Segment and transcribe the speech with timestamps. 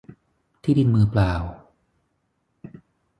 [0.63, 1.33] ที่ดินมือเปล่า